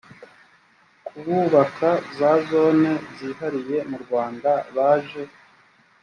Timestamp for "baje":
4.75-5.23